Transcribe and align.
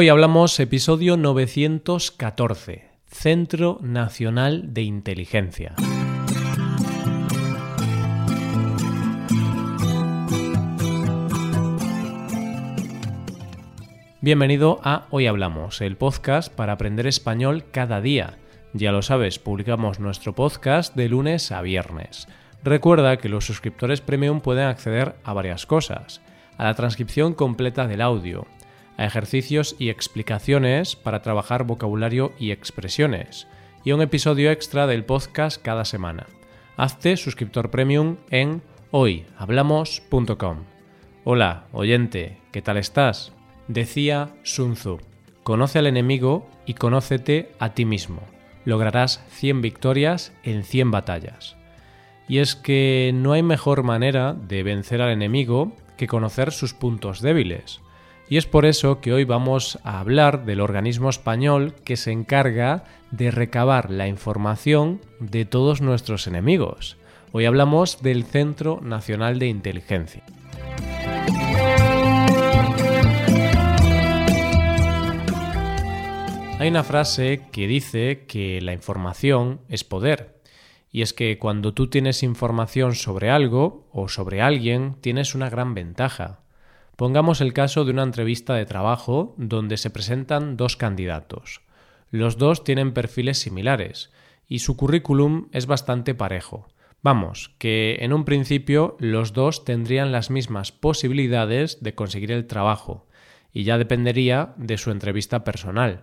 Hoy 0.00 0.10
hablamos 0.10 0.60
episodio 0.60 1.16
914, 1.16 2.88
Centro 3.06 3.80
Nacional 3.82 4.72
de 4.72 4.82
Inteligencia. 4.82 5.74
Bienvenido 14.20 14.78
a 14.84 15.08
Hoy 15.10 15.26
Hablamos, 15.26 15.80
el 15.80 15.96
podcast 15.96 16.54
para 16.54 16.74
aprender 16.74 17.08
español 17.08 17.64
cada 17.72 18.00
día. 18.00 18.38
Ya 18.74 18.92
lo 18.92 19.02
sabes, 19.02 19.40
publicamos 19.40 19.98
nuestro 19.98 20.32
podcast 20.32 20.94
de 20.94 21.08
lunes 21.08 21.50
a 21.50 21.60
viernes. 21.60 22.28
Recuerda 22.62 23.16
que 23.16 23.28
los 23.28 23.44
suscriptores 23.44 24.00
premium 24.00 24.42
pueden 24.42 24.68
acceder 24.68 25.16
a 25.24 25.32
varias 25.32 25.66
cosas. 25.66 26.20
A 26.56 26.62
la 26.62 26.74
transcripción 26.74 27.34
completa 27.34 27.88
del 27.88 28.00
audio, 28.00 28.46
a 28.98 29.06
ejercicios 29.06 29.76
y 29.78 29.88
explicaciones 29.88 30.96
para 30.96 31.22
trabajar 31.22 31.64
vocabulario 31.64 32.32
y 32.38 32.50
expresiones, 32.50 33.46
y 33.84 33.92
un 33.92 34.02
episodio 34.02 34.50
extra 34.50 34.86
del 34.86 35.04
podcast 35.04 35.62
cada 35.62 35.86
semana. 35.86 36.26
Hazte 36.76 37.16
suscriptor 37.16 37.70
premium 37.70 38.16
en 38.28 38.60
hoyhablamos.com. 38.90 40.64
Hola, 41.24 41.66
oyente, 41.72 42.38
¿qué 42.52 42.60
tal 42.60 42.76
estás? 42.76 43.32
Decía 43.68 44.34
Sun 44.42 44.74
Tzu, 44.74 44.98
conoce 45.42 45.78
al 45.78 45.86
enemigo 45.86 46.48
y 46.66 46.74
conócete 46.74 47.52
a 47.58 47.74
ti 47.74 47.84
mismo. 47.84 48.20
Lograrás 48.64 49.24
100 49.30 49.62
victorias 49.62 50.32
en 50.42 50.64
100 50.64 50.90
batallas. 50.90 51.56
Y 52.28 52.38
es 52.38 52.56
que 52.56 53.12
no 53.14 53.32
hay 53.32 53.42
mejor 53.42 53.84
manera 53.84 54.34
de 54.34 54.62
vencer 54.62 55.00
al 55.00 55.10
enemigo 55.10 55.72
que 55.96 56.06
conocer 56.06 56.52
sus 56.52 56.74
puntos 56.74 57.22
débiles. 57.22 57.80
Y 58.30 58.36
es 58.36 58.46
por 58.46 58.66
eso 58.66 59.00
que 59.00 59.12
hoy 59.12 59.24
vamos 59.24 59.78
a 59.84 60.00
hablar 60.00 60.44
del 60.44 60.60
organismo 60.60 61.08
español 61.08 61.74
que 61.84 61.96
se 61.96 62.12
encarga 62.12 62.84
de 63.10 63.30
recabar 63.30 63.90
la 63.90 64.06
información 64.06 65.00
de 65.18 65.46
todos 65.46 65.80
nuestros 65.80 66.26
enemigos. 66.26 66.98
Hoy 67.32 67.46
hablamos 67.46 68.02
del 68.02 68.24
Centro 68.24 68.80
Nacional 68.82 69.38
de 69.38 69.46
Inteligencia. 69.46 70.24
Hay 76.58 76.68
una 76.68 76.84
frase 76.84 77.42
que 77.50 77.66
dice 77.66 78.26
que 78.26 78.60
la 78.60 78.74
información 78.74 79.60
es 79.70 79.84
poder. 79.84 80.42
Y 80.90 81.02
es 81.02 81.14
que 81.14 81.38
cuando 81.38 81.72
tú 81.72 81.88
tienes 81.88 82.22
información 82.22 82.94
sobre 82.94 83.30
algo 83.30 83.88
o 83.92 84.08
sobre 84.08 84.42
alguien, 84.42 84.96
tienes 85.00 85.34
una 85.34 85.48
gran 85.48 85.72
ventaja. 85.74 86.40
Pongamos 86.98 87.40
el 87.40 87.52
caso 87.52 87.84
de 87.84 87.92
una 87.92 88.02
entrevista 88.02 88.54
de 88.54 88.66
trabajo 88.66 89.36
donde 89.38 89.76
se 89.76 89.88
presentan 89.88 90.56
dos 90.56 90.76
candidatos. 90.76 91.60
Los 92.10 92.38
dos 92.38 92.64
tienen 92.64 92.92
perfiles 92.92 93.38
similares 93.38 94.10
y 94.48 94.58
su 94.58 94.76
currículum 94.76 95.46
es 95.52 95.66
bastante 95.66 96.16
parejo. 96.16 96.66
Vamos, 97.00 97.54
que 97.58 97.98
en 98.00 98.12
un 98.12 98.24
principio 98.24 98.96
los 98.98 99.32
dos 99.32 99.64
tendrían 99.64 100.10
las 100.10 100.30
mismas 100.30 100.72
posibilidades 100.72 101.80
de 101.84 101.94
conseguir 101.94 102.32
el 102.32 102.48
trabajo, 102.48 103.06
y 103.52 103.62
ya 103.62 103.78
dependería 103.78 104.54
de 104.56 104.76
su 104.76 104.90
entrevista 104.90 105.44
personal. 105.44 106.02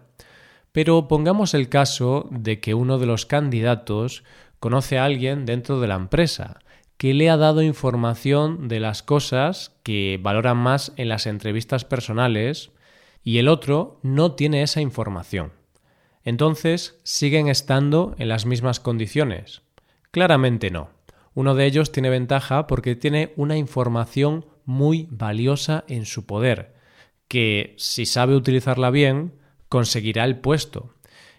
Pero 0.72 1.10
pongamos 1.10 1.54
el 1.56 1.68
caso 1.68 2.30
de 2.32 2.62
que 2.62 2.74
uno 2.74 3.00
de 3.00 3.06
los 3.06 3.26
candidatos 3.26 4.24
conoce 4.62 4.98
a 4.98 5.04
alguien 5.04 5.46
dentro 5.46 5.82
de 5.82 5.90
la 5.90 5.96
empresa 5.96 6.62
que 6.98 7.14
le 7.14 7.30
ha 7.30 7.38
dado 7.38 7.62
información 7.62 8.68
de 8.68 8.80
las 8.80 9.04
cosas 9.04 9.76
que 9.84 10.20
valoran 10.22 10.58
más 10.58 10.94
en 10.96 11.10
las 11.10 11.26
entrevistas 11.26 11.86
personales 11.86 12.72
y 13.24 13.40
el 13.40 13.48
otro 13.48 14.00
no 14.02 14.34
tiene 14.34 14.62
esa 14.62 14.82
información. 14.82 15.52
Entonces, 16.24 17.00
¿siguen 17.04 17.48
estando 17.48 18.16
en 18.18 18.30
las 18.30 18.46
mismas 18.46 18.80
condiciones? 18.80 19.62
Claramente 20.12 20.72
no. 20.72 20.90
Uno 21.34 21.54
de 21.54 21.66
ellos 21.66 21.92
tiene 21.92 22.10
ventaja 22.10 22.66
porque 22.66 22.96
tiene 22.96 23.34
una 23.36 23.58
información 23.58 24.46
muy 24.64 25.08
valiosa 25.12 25.84
en 25.88 26.06
su 26.06 26.26
poder, 26.26 26.76
que 27.28 27.76
si 27.78 28.06
sabe 28.06 28.36
utilizarla 28.36 28.90
bien, 28.90 29.34
conseguirá 29.70 30.24
el 30.24 30.40
puesto. 30.40 30.96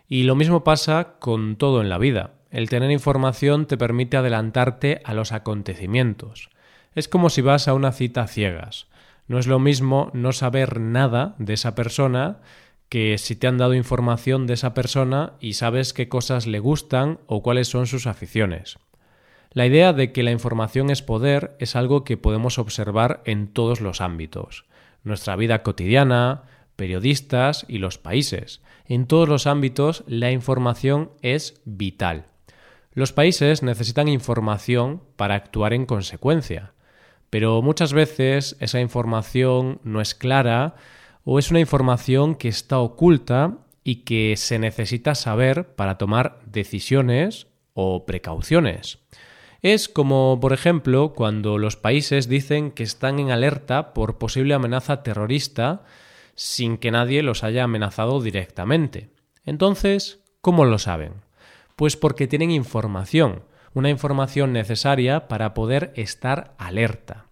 Y 0.06 0.22
lo 0.24 0.36
mismo 0.36 0.62
pasa 0.62 1.16
con 1.18 1.56
todo 1.56 1.80
en 1.80 1.88
la 1.88 1.98
vida. 1.98 2.35
El 2.56 2.70
tener 2.70 2.90
información 2.90 3.66
te 3.66 3.76
permite 3.76 4.16
adelantarte 4.16 5.02
a 5.04 5.12
los 5.12 5.32
acontecimientos. 5.32 6.48
Es 6.94 7.06
como 7.06 7.28
si 7.28 7.42
vas 7.42 7.68
a 7.68 7.74
una 7.74 7.92
cita 7.92 8.26
ciegas. 8.26 8.86
No 9.28 9.38
es 9.38 9.46
lo 9.46 9.58
mismo 9.58 10.10
no 10.14 10.32
saber 10.32 10.80
nada 10.80 11.34
de 11.36 11.52
esa 11.52 11.74
persona 11.74 12.38
que 12.88 13.18
si 13.18 13.36
te 13.36 13.46
han 13.46 13.58
dado 13.58 13.74
información 13.74 14.46
de 14.46 14.54
esa 14.54 14.72
persona 14.72 15.34
y 15.38 15.52
sabes 15.52 15.92
qué 15.92 16.08
cosas 16.08 16.46
le 16.46 16.58
gustan 16.58 17.18
o 17.26 17.42
cuáles 17.42 17.68
son 17.68 17.86
sus 17.86 18.06
aficiones. 18.06 18.78
La 19.50 19.66
idea 19.66 19.92
de 19.92 20.12
que 20.12 20.22
la 20.22 20.30
información 20.30 20.88
es 20.88 21.02
poder 21.02 21.58
es 21.58 21.76
algo 21.76 22.04
que 22.04 22.16
podemos 22.16 22.58
observar 22.58 23.20
en 23.26 23.48
todos 23.48 23.82
los 23.82 24.00
ámbitos. 24.00 24.64
Nuestra 25.04 25.36
vida 25.36 25.62
cotidiana, 25.62 26.44
periodistas 26.74 27.66
y 27.68 27.76
los 27.76 27.98
países. 27.98 28.62
En 28.86 29.06
todos 29.06 29.28
los 29.28 29.46
ámbitos 29.46 30.04
la 30.06 30.30
información 30.30 31.10
es 31.20 31.60
vital. 31.66 32.28
Los 32.96 33.12
países 33.12 33.62
necesitan 33.62 34.08
información 34.08 35.02
para 35.16 35.34
actuar 35.34 35.74
en 35.74 35.84
consecuencia, 35.84 36.72
pero 37.28 37.60
muchas 37.60 37.92
veces 37.92 38.56
esa 38.58 38.80
información 38.80 39.80
no 39.84 40.00
es 40.00 40.14
clara 40.14 40.76
o 41.22 41.38
es 41.38 41.50
una 41.50 41.60
información 41.60 42.34
que 42.34 42.48
está 42.48 42.78
oculta 42.78 43.58
y 43.84 43.96
que 43.96 44.34
se 44.38 44.58
necesita 44.58 45.14
saber 45.14 45.74
para 45.74 45.98
tomar 45.98 46.38
decisiones 46.46 47.48
o 47.74 48.06
precauciones. 48.06 49.00
Es 49.60 49.90
como, 49.90 50.38
por 50.40 50.54
ejemplo, 50.54 51.12
cuando 51.12 51.58
los 51.58 51.76
países 51.76 52.30
dicen 52.30 52.70
que 52.70 52.84
están 52.84 53.18
en 53.18 53.30
alerta 53.30 53.92
por 53.92 54.16
posible 54.16 54.54
amenaza 54.54 55.02
terrorista 55.02 55.84
sin 56.34 56.78
que 56.78 56.92
nadie 56.92 57.22
los 57.22 57.44
haya 57.44 57.64
amenazado 57.64 58.22
directamente. 58.22 59.10
Entonces, 59.44 60.20
¿cómo 60.40 60.64
lo 60.64 60.78
saben? 60.78 61.25
Pues 61.76 61.94
porque 61.94 62.26
tienen 62.26 62.50
información, 62.50 63.42
una 63.74 63.90
información 63.90 64.54
necesaria 64.54 65.28
para 65.28 65.52
poder 65.52 65.92
estar 65.94 66.54
alerta. 66.56 67.26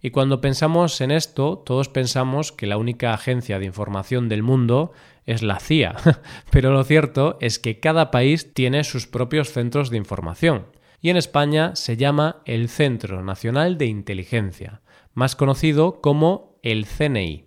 Y 0.00 0.12
cuando 0.12 0.40
pensamos 0.40 0.98
en 1.02 1.10
esto, 1.10 1.58
todos 1.58 1.90
pensamos 1.90 2.52
que 2.52 2.66
la 2.66 2.78
única 2.78 3.12
agencia 3.12 3.58
de 3.58 3.66
información 3.66 4.30
del 4.30 4.42
mundo 4.42 4.92
es 5.26 5.42
la 5.42 5.60
CIA, 5.60 5.94
pero 6.50 6.72
lo 6.72 6.84
cierto 6.84 7.36
es 7.42 7.58
que 7.58 7.80
cada 7.80 8.10
país 8.10 8.54
tiene 8.54 8.82
sus 8.82 9.06
propios 9.06 9.52
centros 9.52 9.90
de 9.90 9.98
información. 9.98 10.68
Y 11.02 11.10
en 11.10 11.18
España 11.18 11.76
se 11.76 11.98
llama 11.98 12.40
el 12.46 12.70
Centro 12.70 13.22
Nacional 13.22 13.76
de 13.76 13.86
Inteligencia, 13.86 14.80
más 15.12 15.36
conocido 15.36 16.00
como 16.00 16.58
el 16.62 16.86
CNI. 16.86 17.44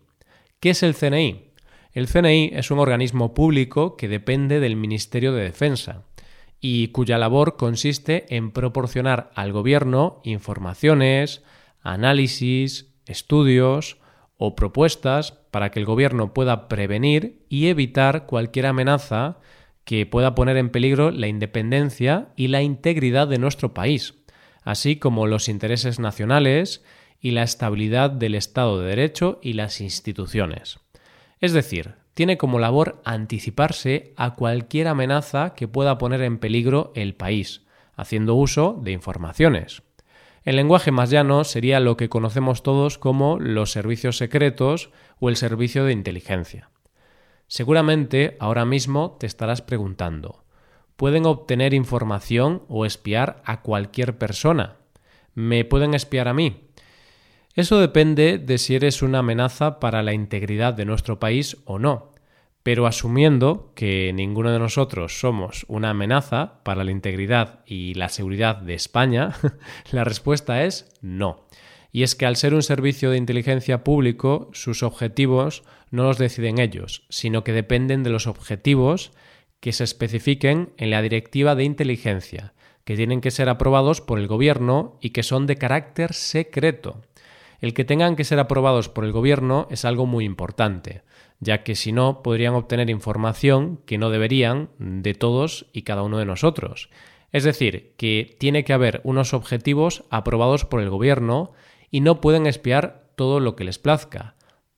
¿Qué 0.59 0.69
es 0.69 0.83
el 0.83 0.93
CNI? 0.93 1.53
El 1.91 2.07
CNI 2.07 2.51
es 2.53 2.69
un 2.69 2.77
organismo 2.77 3.33
público 3.33 3.97
que 3.97 4.07
depende 4.07 4.59
del 4.59 4.75
Ministerio 4.75 5.33
de 5.33 5.41
Defensa 5.41 6.03
y 6.59 6.89
cuya 6.89 7.17
labor 7.17 7.57
consiste 7.57 8.35
en 8.35 8.51
proporcionar 8.51 9.31
al 9.35 9.51
gobierno 9.51 10.21
informaciones, 10.23 11.43
análisis, 11.81 12.93
estudios 13.05 13.97
o 14.37 14.55
propuestas 14.55 15.33
para 15.51 15.71
que 15.71 15.79
el 15.79 15.85
gobierno 15.85 16.33
pueda 16.33 16.67
prevenir 16.67 17.45
y 17.49 17.67
evitar 17.67 18.25
cualquier 18.25 18.65
amenaza 18.65 19.39
que 19.85 20.05
pueda 20.05 20.35
poner 20.35 20.57
en 20.57 20.69
peligro 20.69 21.11
la 21.11 21.27
independencia 21.27 22.29
y 22.35 22.47
la 22.47 22.61
integridad 22.61 23.27
de 23.27 23.37
nuestro 23.37 23.73
país, 23.73 24.15
así 24.63 24.97
como 24.97 25.27
los 25.27 25.47
intereses 25.47 25.99
nacionales 25.99 26.83
y 27.21 27.31
la 27.31 27.43
estabilidad 27.43 28.09
del 28.09 28.35
Estado 28.35 28.79
de 28.79 28.89
Derecho 28.89 29.39
y 29.41 29.53
las 29.53 29.79
instituciones. 29.79 30.79
Es 31.39 31.53
decir, 31.53 31.95
tiene 32.15 32.37
como 32.37 32.59
labor 32.59 33.01
anticiparse 33.03 34.13
a 34.15 34.35
cualquier 34.35 34.87
amenaza 34.87 35.53
que 35.53 35.67
pueda 35.67 35.99
poner 35.99 36.21
en 36.21 36.39
peligro 36.39 36.91
el 36.95 37.13
país, 37.13 37.61
haciendo 37.95 38.35
uso 38.35 38.79
de 38.81 38.93
informaciones. 38.93 39.83
El 40.43 40.55
lenguaje 40.55 40.91
más 40.91 41.09
llano 41.09 41.43
sería 41.43 41.79
lo 41.79 41.97
que 41.97 42.07
conocemos 42.07 42.63
todos 42.63 42.97
como 42.97 43.37
los 43.39 43.71
servicios 43.71 44.17
secretos 44.17 44.91
o 45.19 45.29
el 45.29 45.35
servicio 45.35 45.83
de 45.83 45.91
inteligencia. 45.91 46.69
Seguramente 47.47 48.37
ahora 48.39 48.63
mismo 48.63 49.17
te 49.19 49.27
estarás 49.27 49.61
preguntando, 49.61 50.45
¿pueden 50.95 51.25
obtener 51.25 51.73
información 51.73 52.63
o 52.69 52.85
espiar 52.85 53.41
a 53.43 53.61
cualquier 53.61 54.17
persona? 54.17 54.77
¿Me 55.33 55.65
pueden 55.65 55.93
espiar 55.93 56.29
a 56.29 56.33
mí? 56.33 56.69
Eso 57.55 57.79
depende 57.79 58.37
de 58.37 58.57
si 58.57 58.75
eres 58.75 59.01
una 59.01 59.19
amenaza 59.19 59.79
para 59.79 60.03
la 60.03 60.11
integridad 60.11 60.73
de 60.73 60.83
nuestro 60.83 61.19
país 61.19 61.55
o 61.63 61.79
no. 61.79 62.11
Pero 62.63 62.85
asumiendo 62.85 63.71
que 63.75 64.11
ninguno 64.13 64.51
de 64.51 64.59
nosotros 64.59 65.21
somos 65.21 65.65
una 65.69 65.91
amenaza 65.91 66.61
para 66.63 66.83
la 66.83 66.91
integridad 66.91 67.63
y 67.65 67.93
la 67.93 68.09
seguridad 68.09 68.57
de 68.57 68.73
España, 68.73 69.35
la 69.91 70.03
respuesta 70.03 70.65
es 70.65 70.93
no. 71.01 71.45
Y 71.93 72.03
es 72.03 72.15
que 72.15 72.25
al 72.25 72.35
ser 72.35 72.53
un 72.53 72.61
servicio 72.61 73.09
de 73.09 73.17
inteligencia 73.17 73.85
público, 73.85 74.49
sus 74.51 74.83
objetivos 74.83 75.63
no 75.91 76.03
los 76.03 76.17
deciden 76.17 76.59
ellos, 76.59 77.05
sino 77.07 77.45
que 77.45 77.53
dependen 77.53 78.03
de 78.03 78.09
los 78.09 78.27
objetivos 78.27 79.13
que 79.61 79.71
se 79.71 79.85
especifiquen 79.85 80.73
en 80.75 80.89
la 80.89 81.01
Directiva 81.01 81.55
de 81.55 81.63
Inteligencia, 81.63 82.53
que 82.83 82.97
tienen 82.97 83.21
que 83.21 83.31
ser 83.31 83.47
aprobados 83.47 84.01
por 84.01 84.19
el 84.19 84.27
Gobierno 84.27 84.97
y 84.99 85.11
que 85.11 85.23
son 85.23 85.47
de 85.47 85.55
carácter 85.55 86.13
secreto. 86.13 87.01
El 87.61 87.73
que 87.73 87.85
tengan 87.85 88.15
que 88.15 88.23
ser 88.23 88.39
aprobados 88.39 88.89
por 88.89 89.05
el 89.05 89.11
Gobierno 89.11 89.67
es 89.69 89.85
algo 89.85 90.05
muy 90.05 90.25
importante, 90.25 91.03
ya 91.39 91.63
que 91.63 91.75
si 91.75 91.91
no 91.91 92.21
podrían 92.21 92.53
obtener 92.53 92.89
información 92.89 93.81
que 93.85 93.97
no 93.97 94.09
deberían 94.09 94.69
de 94.77 95.13
todos 95.13 95.67
y 95.73 95.83
cada 95.83 96.03
uno 96.03 96.17
de 96.17 96.25
nosotros. 96.25 96.89
Es 97.31 97.43
decir, 97.43 97.93
que 97.97 98.35
tiene 98.39 98.63
que 98.63 98.73
haber 98.73 99.01
unos 99.03 99.33
objetivos 99.33 100.03
aprobados 100.09 100.65
por 100.65 100.81
el 100.81 100.89
Gobierno 100.89 101.53
y 101.91 102.01
no 102.01 102.21
pueden 102.21 102.47
espiar 102.47 103.09
todo 103.15 103.39
lo 103.39 103.55
que 103.55 103.63
les 103.63 103.79
plazca. 103.79 104.35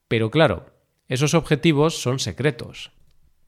Pero 0.07 0.31
claro, 0.31 0.67
esos 1.07 1.33
objetivos 1.33 2.01
son 2.01 2.19
secretos. 2.19 2.91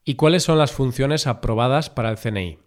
¿Y 0.05 0.15
cuáles 0.15 0.43
son 0.43 0.57
las 0.57 0.71
funciones 0.71 1.27
aprobadas 1.27 1.89
para 1.89 2.09
el 2.09 2.17
CNI? 2.17 2.59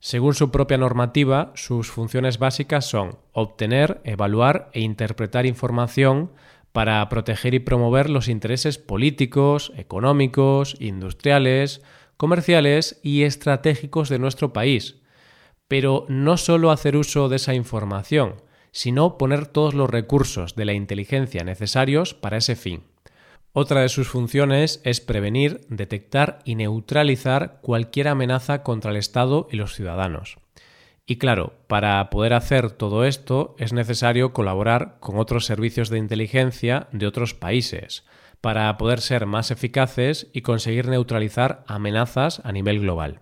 Según 0.00 0.32
su 0.34 0.50
propia 0.50 0.78
normativa, 0.78 1.52
sus 1.54 1.90
funciones 1.90 2.38
básicas 2.38 2.88
son 2.88 3.18
obtener, 3.32 4.00
evaluar 4.04 4.70
e 4.72 4.80
interpretar 4.80 5.44
información 5.44 6.32
para 6.72 7.06
proteger 7.10 7.52
y 7.52 7.58
promover 7.58 8.08
los 8.08 8.28
intereses 8.28 8.78
políticos, 8.78 9.72
económicos, 9.76 10.74
industriales, 10.80 11.82
comerciales 12.16 12.98
y 13.02 13.24
estratégicos 13.24 14.08
de 14.08 14.18
nuestro 14.18 14.54
país. 14.54 14.96
Pero 15.68 16.06
no 16.08 16.38
solo 16.38 16.70
hacer 16.70 16.96
uso 16.96 17.28
de 17.28 17.36
esa 17.36 17.52
información, 17.52 18.36
sino 18.72 19.18
poner 19.18 19.46
todos 19.46 19.74
los 19.74 19.90
recursos 19.90 20.54
de 20.54 20.64
la 20.64 20.72
inteligencia 20.72 21.44
necesarios 21.44 22.14
para 22.14 22.38
ese 22.38 22.56
fin. 22.56 22.89
Otra 23.52 23.80
de 23.80 23.88
sus 23.88 24.06
funciones 24.06 24.80
es 24.84 25.00
prevenir, 25.00 25.62
detectar 25.68 26.38
y 26.44 26.54
neutralizar 26.54 27.58
cualquier 27.62 28.06
amenaza 28.06 28.62
contra 28.62 28.92
el 28.92 28.96
Estado 28.96 29.48
y 29.50 29.56
los 29.56 29.74
ciudadanos. 29.74 30.38
Y 31.04 31.16
claro, 31.16 31.54
para 31.66 32.08
poder 32.10 32.32
hacer 32.32 32.70
todo 32.70 33.04
esto 33.04 33.56
es 33.58 33.72
necesario 33.72 34.32
colaborar 34.32 34.98
con 35.00 35.18
otros 35.18 35.46
servicios 35.46 35.88
de 35.88 35.98
inteligencia 35.98 36.86
de 36.92 37.08
otros 37.08 37.34
países, 37.34 38.04
para 38.40 38.76
poder 38.78 39.00
ser 39.00 39.26
más 39.26 39.50
eficaces 39.50 40.28
y 40.32 40.42
conseguir 40.42 40.86
neutralizar 40.86 41.64
amenazas 41.66 42.40
a 42.44 42.52
nivel 42.52 42.78
global. 42.78 43.20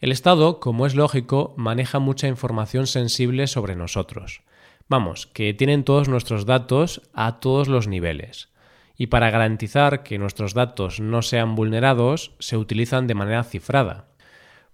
El 0.00 0.12
Estado, 0.12 0.60
como 0.60 0.86
es 0.86 0.94
lógico, 0.94 1.52
maneja 1.58 1.98
mucha 1.98 2.26
información 2.26 2.86
sensible 2.86 3.46
sobre 3.46 3.76
nosotros. 3.76 4.40
Vamos, 4.88 5.26
que 5.26 5.52
tienen 5.52 5.84
todos 5.84 6.08
nuestros 6.08 6.46
datos 6.46 7.02
a 7.12 7.38
todos 7.38 7.68
los 7.68 7.86
niveles 7.86 8.51
y 8.96 9.08
para 9.08 9.30
garantizar 9.30 10.02
que 10.02 10.18
nuestros 10.18 10.54
datos 10.54 11.00
no 11.00 11.22
sean 11.22 11.54
vulnerados 11.54 12.32
se 12.38 12.56
utilizan 12.56 13.06
de 13.06 13.14
manera 13.14 13.44
cifrada. 13.44 14.06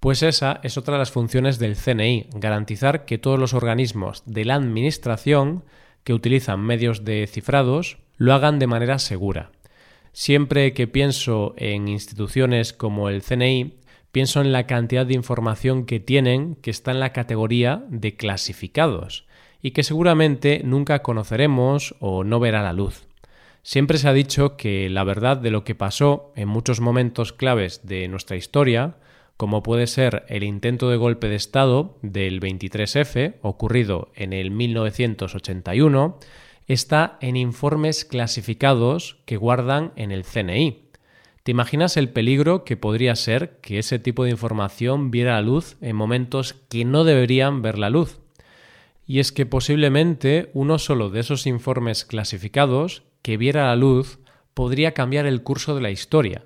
Pues 0.01 0.23
esa 0.23 0.61
es 0.63 0.79
otra 0.79 0.95
de 0.95 0.99
las 0.99 1.11
funciones 1.11 1.59
del 1.59 1.77
CNI, 1.77 2.29
garantizar 2.35 3.05
que 3.05 3.19
todos 3.19 3.39
los 3.39 3.53
organismos 3.53 4.23
de 4.27 4.45
la 4.45 4.55
Administración 4.55 5.65
que 6.05 6.15
utilizan 6.15 6.61
medios 6.61 7.05
de 7.05 7.27
cifrados 7.27 7.99
lo 8.17 8.33
hagan 8.33 8.59
de 8.59 8.67
manera 8.67 8.99
segura. 8.99 9.51
Siempre 10.13 10.73
que 10.73 10.87
pienso 10.87 11.55
en 11.57 11.89
instituciones 11.89 12.73
como 12.73 13.09
el 13.09 13.23
CNI, 13.23 13.79
pienso 14.13 14.41
en 14.41 14.53
la 14.53 14.67
cantidad 14.67 15.05
de 15.05 15.15
información 15.15 15.85
que 15.85 16.01
tienen 16.01 16.55
que 16.57 16.71
está 16.71 16.93
en 16.93 17.01
la 17.01 17.13
categoría 17.13 17.85
de 17.89 18.17
clasificados 18.17 19.27
y 19.61 19.73
que 19.73 19.83
seguramente 19.83 20.63
nunca 20.65 21.03
conoceremos 21.03 21.97
o 21.99 22.25
no 22.25 22.41
verá 22.41 22.63
la 22.63 22.73
luz. 22.73 23.08
Siempre 23.63 23.99
se 23.99 24.09
ha 24.09 24.13
dicho 24.13 24.57
que 24.57 24.89
la 24.89 25.05
verdad 25.05 25.37
de 25.37 25.51
lo 25.51 25.65
que 25.65 25.75
pasó 25.75 26.33
en 26.37 26.49
muchos 26.49 26.81
momentos 26.81 27.33
claves 27.33 27.87
de 27.87 28.09
nuestra 28.09 28.37
historia, 28.37 28.97
como 29.37 29.63
puede 29.63 29.87
ser 29.87 30.25
el 30.29 30.43
intento 30.43 30.91
de 30.91 30.97
golpe 30.97 31.29
de 31.29 31.37
Estado 31.37 31.97
del 32.03 32.41
23F, 32.41 33.37
ocurrido 33.43 34.11
en 34.15 34.33
el 34.33 34.51
1981, 34.51 36.19
está 36.67 37.19
en 37.21 37.37
informes 37.37 38.05
clasificados 38.05 39.17
que 39.25 39.37
guardan 39.37 39.93
en 39.97 40.13
el 40.13 40.25
CNI. 40.25 40.89
¿Te 41.43 41.53
imaginas 41.53 41.97
el 41.97 42.11
peligro 42.11 42.65
que 42.65 42.77
podría 42.77 43.17
ser 43.17 43.59
que 43.63 43.79
ese 43.79 43.99
tipo 43.99 44.25
de 44.25 44.31
información 44.31 45.11
viera 45.11 45.35
la 45.35 45.43
luz 45.43 45.77
en 45.81 45.97
momentos 45.97 46.55
que 46.69 46.85
no 46.85 47.05
deberían 47.05 47.63
ver 47.63 47.79
la 47.79 47.89
luz? 47.89 48.21
Y 49.07 49.21
es 49.21 49.33
que 49.33 49.47
posiblemente 49.47 50.51
uno 50.53 50.79
solo 50.79 51.09
de 51.09 51.21
esos 51.21 51.47
informes 51.47 52.05
clasificados 52.05 53.05
que 53.23 53.37
viera 53.37 53.67
la 53.67 53.77
luz 53.77 54.21
podría 54.55 54.93
cambiar 54.95 55.27
el 55.27 55.43
curso 55.43 55.75
de 55.75 55.81
la 55.81 55.91
historia. 55.91 56.45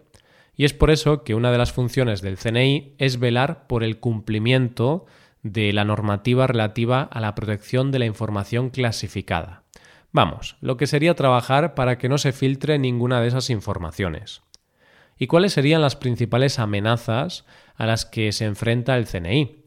Y 0.54 0.64
es 0.64 0.74
por 0.74 0.90
eso 0.90 1.24
que 1.24 1.34
una 1.34 1.50
de 1.50 1.58
las 1.58 1.72
funciones 1.72 2.20
del 2.20 2.36
CNI 2.36 2.94
es 2.98 3.18
velar 3.18 3.66
por 3.66 3.82
el 3.82 4.00
cumplimiento 4.00 5.06
de 5.42 5.72
la 5.72 5.84
normativa 5.84 6.46
relativa 6.46 7.02
a 7.02 7.20
la 7.20 7.34
protección 7.34 7.90
de 7.90 7.98
la 7.98 8.06
información 8.06 8.70
clasificada. 8.70 9.64
Vamos, 10.12 10.56
lo 10.60 10.76
que 10.76 10.86
sería 10.86 11.14
trabajar 11.14 11.74
para 11.74 11.96
que 11.96 12.08
no 12.08 12.18
se 12.18 12.32
filtre 12.32 12.78
ninguna 12.78 13.20
de 13.20 13.28
esas 13.28 13.48
informaciones. 13.48 14.42
¿Y 15.18 15.26
cuáles 15.26 15.54
serían 15.54 15.80
las 15.80 15.96
principales 15.96 16.58
amenazas 16.58 17.46
a 17.76 17.86
las 17.86 18.04
que 18.04 18.32
se 18.32 18.44
enfrenta 18.44 18.96
el 18.96 19.06
CNI? 19.06 19.61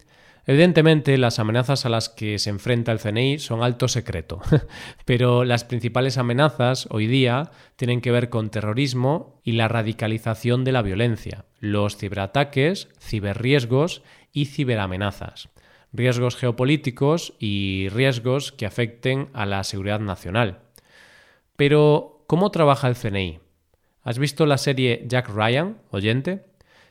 Evidentemente, 0.47 1.17
las 1.17 1.39
amenazas 1.39 1.85
a 1.85 1.89
las 1.89 2.09
que 2.09 2.37
se 2.37 2.51
enfrenta 2.51 2.91
el 2.91 2.99
CNI 2.99 3.39
son 3.39 3.63
alto 3.63 3.87
secreto, 3.87 4.41
pero 5.05 5.43
las 5.43 5.63
principales 5.63 6.17
amenazas 6.19 6.87
hoy 6.91 7.07
día 7.07 7.51
tienen 7.77 7.99
que 7.99 8.11
ver 8.11 8.29
con 8.29 8.51
terrorismo 8.51 9.41
y 9.43 9.53
la 9.53 9.67
radicalización 9.67 10.63
de 10.63 10.71
la 10.71 10.83
violencia, 10.83 11.45
los 11.59 11.97
ciberataques, 11.97 12.89
ciberriesgos 12.99 14.03
y 14.31 14.45
ciberamenazas, 14.45 15.49
riesgos 15.91 16.35
geopolíticos 16.35 17.33
y 17.39 17.89
riesgos 17.89 18.51
que 18.51 18.67
afecten 18.67 19.29
a 19.33 19.47
la 19.47 19.63
seguridad 19.63 19.99
nacional. 19.99 20.59
Pero, 21.55 22.23
¿cómo 22.27 22.51
trabaja 22.51 22.87
el 22.87 22.95
CNI? 22.95 23.39
¿Has 24.03 24.19
visto 24.19 24.45
la 24.45 24.59
serie 24.59 25.05
Jack 25.07 25.29
Ryan, 25.29 25.77
oyente? 25.89 26.45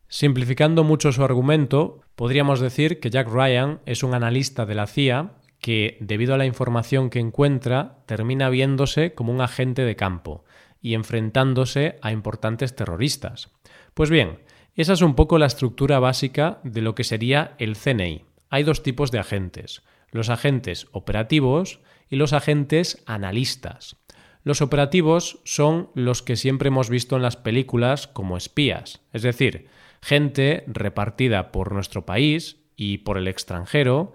Simplificando 0.09 0.85
mucho 0.85 1.12
su 1.12 1.25
argumento, 1.25 2.01
podríamos 2.15 2.61
decir 2.61 3.01
que 3.01 3.11
Jack 3.11 3.29
Ryan 3.29 3.81
es 3.87 4.03
un 4.03 4.15
analista 4.15 4.67
de 4.67 4.75
la 4.75 4.87
CIA 4.87 5.33
que, 5.61 5.97
debido 6.01 6.35
a 6.35 6.39
la 6.39 6.47
información 6.47 7.11
que 7.11 7.21
encuentra, 7.21 7.99
termina 8.06 8.51
viéndose 8.51 9.15
como 9.15 9.33
un 9.33 9.41
agente 9.41 9.83
de 9.83 9.97
campo 9.97 10.45
y 10.81 10.95
enfrentándose 10.95 11.99
a 12.03 12.12
importantes 12.12 12.77
terroristas. 12.77 13.51
Pues 13.95 14.11
bien, 14.11 14.41
esa 14.77 14.93
es 14.93 15.03
un 15.03 15.15
poco 15.15 15.39
la 15.39 15.47
estructura 15.47 15.99
básica 16.01 16.61
de 16.65 16.82
lo 16.82 16.94
que 16.94 17.05
sería 17.05 17.55
el 17.58 17.77
CNI. 17.77 18.25
Hay 18.51 18.63
dos 18.63 18.82
tipos 18.82 19.11
de 19.11 19.20
agentes, 19.20 19.82
los 20.11 20.29
agentes 20.29 20.87
operativos 20.93 21.81
y 22.11 22.17
los 22.17 22.32
agentes 22.32 23.03
analistas. 23.06 23.96
Los 24.44 24.60
operativos 24.60 25.41
son 25.44 25.89
los 25.94 26.22
que 26.22 26.36
siempre 26.36 26.69
hemos 26.69 26.91
visto 26.91 27.17
en 27.17 27.22
las 27.22 27.36
películas 27.36 28.06
como 28.06 28.36
espías, 28.36 29.01
es 29.15 29.22
decir, 29.22 29.69
gente 30.03 30.65
repartida 30.67 31.51
por 31.51 31.72
nuestro 31.72 32.05
país 32.05 32.58
y 32.77 32.98
por 32.98 33.17
el 33.17 33.27
extranjero 33.27 34.13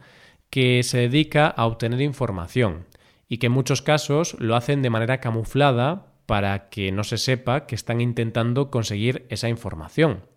que 0.51 0.83
se 0.83 0.99
dedica 0.99 1.47
a 1.47 1.65
obtener 1.65 2.01
información 2.01 2.85
y 3.27 3.39
que 3.39 3.47
en 3.47 3.53
muchos 3.53 3.81
casos 3.81 4.35
lo 4.39 4.55
hacen 4.55 4.83
de 4.83 4.91
manera 4.91 5.19
camuflada 5.19 6.13
para 6.27 6.69
que 6.69 6.91
no 6.91 7.03
se 7.03 7.17
sepa 7.17 7.65
que 7.65 7.73
están 7.73 7.99
intentando 7.99 8.69
conseguir 8.69 9.25
esa 9.29 9.49
información. 9.49 10.28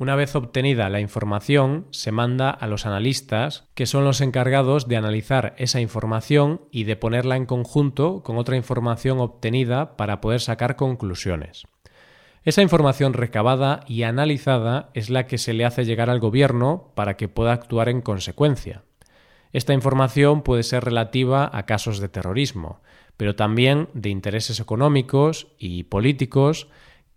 Una 0.00 0.14
vez 0.14 0.36
obtenida 0.36 0.88
la 0.90 1.00
información, 1.00 1.88
se 1.90 2.12
manda 2.12 2.50
a 2.50 2.68
los 2.68 2.86
analistas, 2.86 3.68
que 3.74 3.84
son 3.84 4.04
los 4.04 4.20
encargados 4.20 4.86
de 4.86 4.96
analizar 4.96 5.56
esa 5.58 5.80
información 5.80 6.60
y 6.70 6.84
de 6.84 6.94
ponerla 6.94 7.34
en 7.34 7.46
conjunto 7.46 8.22
con 8.22 8.38
otra 8.38 8.56
información 8.56 9.18
obtenida 9.18 9.96
para 9.96 10.20
poder 10.20 10.40
sacar 10.40 10.76
conclusiones. 10.76 11.66
Esa 12.44 12.62
información 12.62 13.12
recabada 13.12 13.80
y 13.88 14.04
analizada 14.04 14.90
es 14.94 15.10
la 15.10 15.26
que 15.26 15.36
se 15.36 15.52
le 15.52 15.64
hace 15.64 15.84
llegar 15.84 16.10
al 16.10 16.20
gobierno 16.20 16.92
para 16.94 17.16
que 17.16 17.28
pueda 17.28 17.52
actuar 17.52 17.88
en 17.88 18.00
consecuencia. 18.00 18.84
Esta 19.52 19.74
información 19.74 20.42
puede 20.42 20.62
ser 20.62 20.84
relativa 20.84 21.50
a 21.52 21.66
casos 21.66 21.98
de 21.98 22.08
terrorismo, 22.08 22.82
pero 23.16 23.34
también 23.34 23.88
de 23.94 24.10
intereses 24.10 24.60
económicos 24.60 25.48
y 25.58 25.82
políticos 25.84 26.68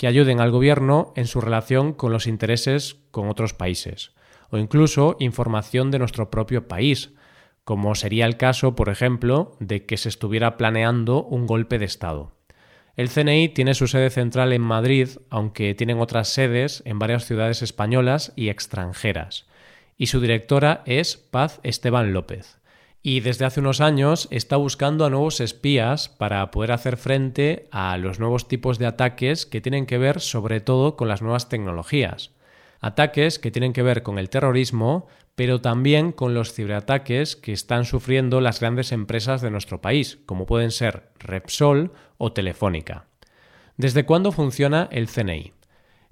que 0.02 0.08
ayuden 0.08 0.40
al 0.40 0.50
gobierno 0.50 1.14
en 1.16 1.28
su 1.28 1.42
relación 1.42 1.94
con 1.94 2.12
los 2.12 2.26
intereses 2.26 2.96
con 3.12 3.30
otros 3.30 3.54
países, 3.54 4.14
o 4.50 4.58
incluso 4.58 5.16
información 5.20 5.92
de 5.92 6.00
nuestro 6.00 6.32
propio 6.32 6.68
país, 6.68 7.14
como 7.66 7.94
sería 7.94 8.26
el 8.26 8.36
caso, 8.36 8.74
por 8.74 8.90
ejemplo, 8.90 9.56
de 9.60 9.86
que 9.86 9.98
se 9.98 10.10
estuviera 10.10 10.58
planeando 10.58 11.24
un 11.24 11.46
golpe 11.46 11.78
de 11.78 11.86
Estado. 11.86 12.32
El 12.96 13.10
CNI 13.10 13.50
tiene 13.50 13.76
su 13.76 13.86
sede 13.86 14.10
central 14.10 14.54
en 14.54 14.64
Madrid, 14.64 15.08
aunque 15.30 15.76
tienen 15.76 16.00
otras 16.00 16.30
sedes 16.30 16.82
en 16.88 16.98
varias 16.98 17.26
ciudades 17.26 17.62
españolas 17.62 18.34
y 18.36 18.50
extranjeras. 18.50 19.46
Y 19.98 20.08
su 20.08 20.20
directora 20.20 20.82
es 20.88 21.16
Paz 21.16 21.60
Esteban 21.62 22.12
López. 22.12 22.58
Y 23.04 23.22
desde 23.22 23.46
hace 23.46 23.60
unos 23.60 23.82
años 23.82 24.28
está 24.32 24.58
buscando 24.58 25.06
a 25.06 25.10
nuevos 25.10 25.40
espías 25.40 26.10
para 26.10 26.52
poder 26.52 26.72
hacer 26.72 26.98
frente 26.98 27.68
a 27.72 27.98
los 27.98 28.20
nuevos 28.20 28.48
tipos 28.48 28.78
de 28.78 28.86
ataques 28.86 29.46
que 29.46 29.62
tienen 29.62 29.86
que 29.86 29.98
ver 29.98 30.20
sobre 30.20 30.62
todo 30.62 30.96
con 30.96 31.08
las 31.08 31.22
nuevas 31.22 31.50
tecnologías. 31.50 32.32
Ataques 32.80 33.40
que 33.40 33.52
tienen 33.52 33.74
que 33.74 33.84
ver 33.84 34.04
con 34.04 34.20
el 34.20 34.30
terrorismo, 34.30 35.08
pero 35.36 35.62
también 35.62 36.12
con 36.12 36.34
los 36.34 36.54
ciberataques 36.54 37.36
que 37.36 37.54
están 37.54 37.86
sufriendo 37.86 38.42
las 38.42 38.60
grandes 38.60 38.92
empresas 38.92 39.42
de 39.42 39.52
nuestro 39.52 39.82
país, 39.82 40.20
como 40.26 40.46
pueden 40.46 40.72
ser 40.72 41.10
Repsol 41.20 41.92
o 42.18 42.34
Telefónica. 42.34 43.06
¿Desde 43.78 44.06
cuándo 44.06 44.32
funciona 44.32 44.88
el 44.92 45.08
CNI? 45.08 45.54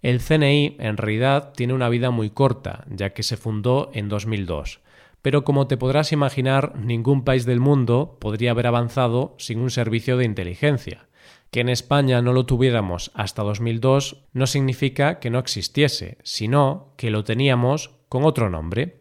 El 0.02 0.22
CNI 0.22 0.78
en 0.80 0.98
realidad 0.98 1.54
tiene 1.56 1.74
una 1.74 1.90
vida 1.90 2.10
muy 2.10 2.30
corta, 2.30 2.86
ya 2.90 3.12
que 3.12 3.22
se 3.22 3.38
fundó 3.38 3.92
en 3.94 4.10
2002. 4.10 4.80
Pero 5.22 5.44
como 5.44 5.68
te 5.68 5.78
podrás 5.78 6.12
imaginar, 6.12 6.76
ningún 6.78 7.24
país 7.24 7.46
del 7.46 7.60
mundo 7.60 8.18
podría 8.20 8.52
haber 8.52 8.68
avanzado 8.68 9.36
sin 9.38 9.60
un 9.60 9.70
servicio 9.70 10.18
de 10.18 10.26
inteligencia. 10.26 11.08
Que 11.52 11.62
en 11.62 11.70
España 11.70 12.22
no 12.22 12.32
lo 12.32 12.46
tuviéramos 12.46 13.12
hasta 13.16 13.44
2002 13.44 14.26
no 14.34 14.48
significa 14.48 15.20
que 15.20 15.30
no 15.30 15.40
existiese, 15.40 16.18
sino 16.24 16.94
que 16.96 17.10
lo 17.10 17.24
teníamos 17.24 17.92
con 18.08 18.24
otro 18.24 18.50
nombre. 18.50 19.00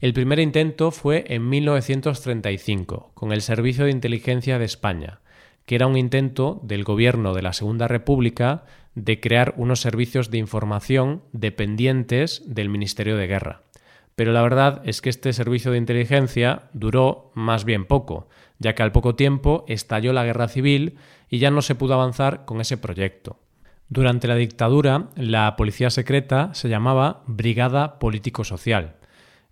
El 0.00 0.12
primer 0.12 0.38
intento 0.38 0.90
fue 0.90 1.24
en 1.28 1.48
1935, 1.48 3.10
con 3.14 3.32
el 3.32 3.42
Servicio 3.42 3.84
de 3.84 3.90
Inteligencia 3.90 4.58
de 4.58 4.64
España, 4.64 5.20
que 5.66 5.74
era 5.74 5.88
un 5.88 5.98
intento 5.98 6.60
del 6.62 6.84
gobierno 6.84 7.34
de 7.34 7.42
la 7.42 7.52
Segunda 7.52 7.88
República 7.88 8.64
de 8.94 9.20
crear 9.20 9.54
unos 9.56 9.80
servicios 9.80 10.30
de 10.30 10.38
información 10.38 11.22
dependientes 11.32 12.42
del 12.46 12.68
Ministerio 12.68 13.16
de 13.16 13.26
Guerra. 13.26 13.62
Pero 14.18 14.32
la 14.32 14.42
verdad 14.42 14.82
es 14.84 15.00
que 15.00 15.10
este 15.10 15.32
servicio 15.32 15.70
de 15.70 15.78
inteligencia 15.78 16.62
duró 16.72 17.30
más 17.36 17.64
bien 17.64 17.84
poco, 17.84 18.28
ya 18.58 18.74
que 18.74 18.82
al 18.82 18.90
poco 18.90 19.14
tiempo 19.14 19.64
estalló 19.68 20.12
la 20.12 20.24
guerra 20.24 20.48
civil 20.48 20.96
y 21.28 21.38
ya 21.38 21.52
no 21.52 21.62
se 21.62 21.76
pudo 21.76 21.94
avanzar 21.94 22.44
con 22.44 22.60
ese 22.60 22.78
proyecto. 22.78 23.38
Durante 23.88 24.26
la 24.26 24.34
dictadura, 24.34 25.10
la 25.14 25.54
policía 25.54 25.90
secreta 25.90 26.52
se 26.52 26.68
llamaba 26.68 27.22
Brigada 27.28 28.00
Político-Social. 28.00 28.96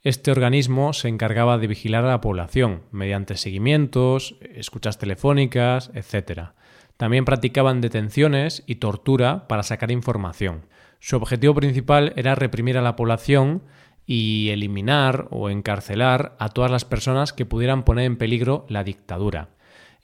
Este 0.03 0.33
organismo 0.33 0.93
se 0.95 1.07
encargaba 1.07 1.59
de 1.59 1.69
vigilar 1.69 2.05
a 2.05 2.09
la 2.09 2.21
población 2.21 2.83
mediante 2.91 3.37
seguimientos, 3.37 4.35
escuchas 4.53 4.99
telefónicas, 4.99 5.93
etc. 5.95 6.55
También 6.97 7.25
practicaban 7.25 7.81
detenciones 7.81 8.65
y 8.67 8.77
tortura 8.77 9.47
para 9.47 9.63
sacar 9.63 9.93
información. 9.93 10.63
Su 10.99 11.15
objetivo 11.15 11.55
principal 11.55 12.13
era 12.17 12.35
reprimir 12.35 12.77
a 12.79 12.83
la 12.83 12.97
población 12.97 13.63
y 14.07 14.51
eliminar 14.51 15.27
o 15.31 15.51
encarcelar 15.51 16.37
a 16.39 16.49
todas 16.49 16.71
las 16.71 16.85
personas 16.85 17.33
que 17.33 17.45
pudieran 17.45 17.85
poner 17.85 18.05
en 18.05 18.17
peligro 18.17 18.65
la 18.69 18.85
dictadura. 18.85 19.49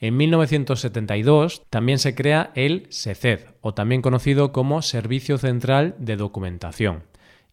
En 0.00 0.16
1972 0.16 1.62
también 1.70 2.00
se 2.00 2.16
crea 2.16 2.50
el 2.56 2.86
SECED, 2.90 3.40
o 3.60 3.72
también 3.72 4.02
conocido 4.02 4.50
como 4.50 4.82
Servicio 4.82 5.38
Central 5.38 5.94
de 5.98 6.16
Documentación, 6.16 7.04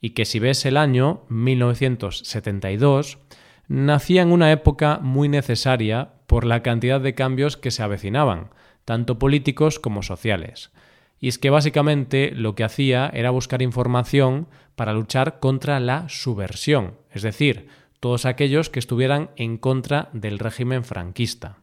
y 0.01 0.11
que 0.11 0.25
si 0.25 0.39
ves 0.39 0.65
el 0.65 0.77
año 0.77 1.21
1972, 1.29 3.19
nacía 3.67 4.23
en 4.23 4.31
una 4.31 4.51
época 4.51 4.99
muy 4.99 5.29
necesaria 5.29 6.13
por 6.25 6.43
la 6.43 6.63
cantidad 6.63 6.99
de 6.99 7.13
cambios 7.13 7.55
que 7.55 7.69
se 7.69 7.83
avecinaban, 7.83 8.49
tanto 8.83 9.19
políticos 9.19 9.77
como 9.77 10.01
sociales. 10.01 10.71
Y 11.19 11.27
es 11.27 11.37
que 11.37 11.49
básicamente 11.49 12.31
lo 12.33 12.55
que 12.55 12.63
hacía 12.63 13.09
era 13.13 13.29
buscar 13.29 13.61
información 13.61 14.47
para 14.75 14.93
luchar 14.93 15.39
contra 15.39 15.79
la 15.79 16.07
subversión, 16.07 16.95
es 17.11 17.21
decir, 17.21 17.67
todos 17.99 18.25
aquellos 18.25 18.69
que 18.69 18.79
estuvieran 18.79 19.31
en 19.35 19.57
contra 19.57 20.09
del 20.13 20.39
régimen 20.39 20.83
franquista. 20.85 21.57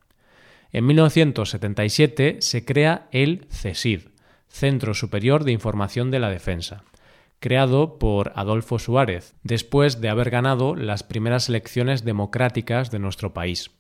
En 0.73 0.85
1977 0.87 2.39
se 2.41 2.65
crea 2.65 3.09
el 3.11 3.47
CESID, 3.51 4.09
Centro 4.49 4.95
Superior 4.95 5.45
de 5.45 5.53
Información 5.53 6.11
de 6.11 6.19
la 6.19 6.29
Defensa, 6.29 6.85
creado 7.41 7.99
por 7.99 8.33
Adolfo 8.35 8.79
Suárez, 8.79 9.35
después 9.43 10.01
de 10.01 10.09
haber 10.09 10.31
ganado 10.31 10.75
las 10.75 11.03
primeras 11.03 11.49
elecciones 11.49 12.05
democráticas 12.05 12.91
de 12.91 12.99
nuestro 12.99 13.33
país. 13.33 13.71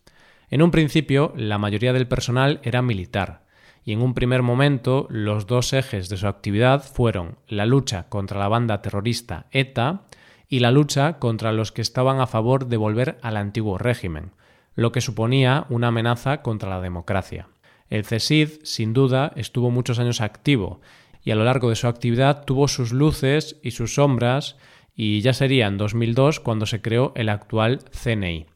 En 0.48 0.62
un 0.62 0.70
principio, 0.70 1.32
la 1.36 1.58
mayoría 1.58 1.92
del 1.92 2.06
personal 2.08 2.60
era 2.62 2.82
militar, 2.82 3.45
y 3.86 3.92
en 3.92 4.02
un 4.02 4.14
primer 4.14 4.42
momento 4.42 5.06
los 5.10 5.46
dos 5.46 5.72
ejes 5.72 6.08
de 6.08 6.16
su 6.16 6.26
actividad 6.26 6.82
fueron 6.82 7.38
la 7.46 7.66
lucha 7.66 8.08
contra 8.08 8.40
la 8.40 8.48
banda 8.48 8.82
terrorista 8.82 9.46
ETA 9.52 10.02
y 10.48 10.58
la 10.58 10.72
lucha 10.72 11.20
contra 11.20 11.52
los 11.52 11.70
que 11.70 11.82
estaban 11.82 12.20
a 12.20 12.26
favor 12.26 12.66
de 12.66 12.76
volver 12.76 13.16
al 13.22 13.36
antiguo 13.36 13.78
régimen, 13.78 14.32
lo 14.74 14.90
que 14.90 15.00
suponía 15.00 15.66
una 15.70 15.88
amenaza 15.88 16.42
contra 16.42 16.68
la 16.68 16.80
democracia. 16.80 17.46
El 17.88 18.04
CESID, 18.04 18.48
sin 18.64 18.92
duda, 18.92 19.32
estuvo 19.36 19.70
muchos 19.70 20.00
años 20.00 20.20
activo 20.20 20.80
y 21.22 21.30
a 21.30 21.36
lo 21.36 21.44
largo 21.44 21.70
de 21.70 21.76
su 21.76 21.86
actividad 21.86 22.44
tuvo 22.44 22.66
sus 22.66 22.92
luces 22.92 23.56
y 23.62 23.70
sus 23.70 23.94
sombras 23.94 24.56
y 24.96 25.20
ya 25.20 25.32
sería 25.32 25.68
en 25.68 25.78
2002 25.78 26.40
cuando 26.40 26.66
se 26.66 26.82
creó 26.82 27.12
el 27.14 27.28
actual 27.28 27.84
CNI. 27.92 28.46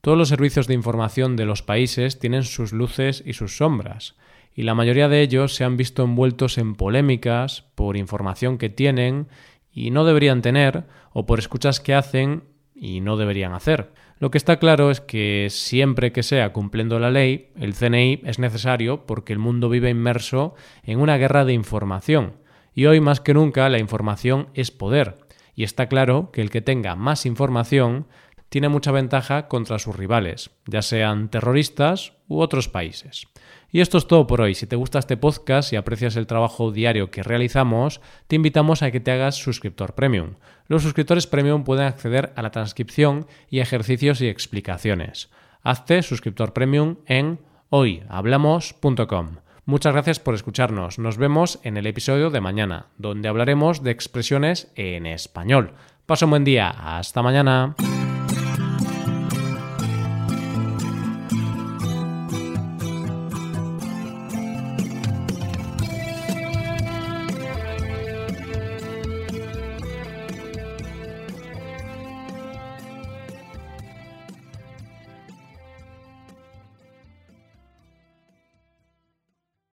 Todos 0.00 0.18
los 0.18 0.28
servicios 0.28 0.66
de 0.66 0.74
información 0.74 1.36
de 1.36 1.46
los 1.46 1.62
países 1.62 2.18
tienen 2.18 2.42
sus 2.42 2.72
luces 2.72 3.22
y 3.24 3.34
sus 3.34 3.56
sombras 3.56 4.16
y 4.56 4.62
la 4.62 4.74
mayoría 4.74 5.08
de 5.08 5.20
ellos 5.20 5.54
se 5.54 5.64
han 5.64 5.76
visto 5.76 6.02
envueltos 6.02 6.56
en 6.56 6.74
polémicas 6.74 7.66
por 7.74 7.98
información 7.98 8.56
que 8.56 8.70
tienen 8.70 9.28
y 9.70 9.90
no 9.90 10.06
deberían 10.06 10.40
tener 10.40 10.84
o 11.12 11.26
por 11.26 11.38
escuchas 11.38 11.78
que 11.78 11.94
hacen 11.94 12.44
y 12.74 13.02
no 13.02 13.18
deberían 13.18 13.52
hacer. 13.52 13.92
Lo 14.18 14.30
que 14.30 14.38
está 14.38 14.58
claro 14.58 14.90
es 14.90 15.02
que 15.02 15.48
siempre 15.50 16.10
que 16.10 16.22
sea 16.22 16.54
cumpliendo 16.54 16.98
la 16.98 17.10
ley, 17.10 17.50
el 17.56 17.74
CNI 17.74 18.22
es 18.24 18.38
necesario 18.38 19.04
porque 19.04 19.34
el 19.34 19.38
mundo 19.38 19.68
vive 19.68 19.90
inmerso 19.90 20.54
en 20.82 21.00
una 21.00 21.18
guerra 21.18 21.44
de 21.44 21.52
información. 21.52 22.36
Y 22.74 22.86
hoy 22.86 22.98
más 22.98 23.20
que 23.20 23.34
nunca 23.34 23.68
la 23.68 23.78
información 23.78 24.48
es 24.54 24.70
poder. 24.70 25.18
Y 25.54 25.64
está 25.64 25.86
claro 25.88 26.30
que 26.32 26.40
el 26.40 26.48
que 26.48 26.62
tenga 26.62 26.96
más 26.96 27.26
información 27.26 28.06
tiene 28.48 28.68
mucha 28.68 28.92
ventaja 28.92 29.48
contra 29.48 29.78
sus 29.78 29.96
rivales, 29.96 30.50
ya 30.66 30.82
sean 30.82 31.28
terroristas 31.28 32.12
u 32.28 32.40
otros 32.40 32.68
países. 32.68 33.26
Y 33.70 33.80
esto 33.80 33.98
es 33.98 34.06
todo 34.06 34.26
por 34.26 34.40
hoy. 34.40 34.54
Si 34.54 34.66
te 34.66 34.76
gusta 34.76 34.98
este 34.98 35.16
podcast 35.16 35.72
y 35.72 35.76
aprecias 35.76 36.16
el 36.16 36.26
trabajo 36.26 36.70
diario 36.72 37.10
que 37.10 37.22
realizamos, 37.22 38.00
te 38.26 38.36
invitamos 38.36 38.82
a 38.82 38.90
que 38.90 39.00
te 39.00 39.10
hagas 39.10 39.34
suscriptor 39.34 39.94
premium. 39.94 40.34
Los 40.68 40.82
suscriptores 40.82 41.26
premium 41.26 41.64
pueden 41.64 41.86
acceder 41.86 42.32
a 42.36 42.42
la 42.42 42.50
transcripción 42.50 43.26
y 43.50 43.60
ejercicios 43.60 44.20
y 44.20 44.28
explicaciones. 44.28 45.30
Hazte 45.62 46.02
suscriptor 46.02 46.52
premium 46.52 46.96
en 47.06 47.40
hoyhablamos.com. 47.70 49.36
Muchas 49.64 49.92
gracias 49.92 50.20
por 50.20 50.34
escucharnos. 50.34 51.00
Nos 51.00 51.18
vemos 51.18 51.58
en 51.64 51.76
el 51.76 51.88
episodio 51.88 52.30
de 52.30 52.40
mañana, 52.40 52.86
donde 52.98 53.28
hablaremos 53.28 53.82
de 53.82 53.90
expresiones 53.90 54.70
en 54.76 55.06
español. 55.06 55.74
Paso 56.06 56.26
un 56.26 56.30
buen 56.30 56.44
día. 56.44 56.70
Hasta 56.70 57.20
mañana. 57.20 57.74